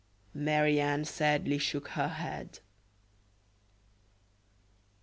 Marie 0.33 0.79
Anne 0.79 1.05
sadly 1.05 1.59
shook 1.59 1.89
her 1.89 2.07
head. 2.07 2.57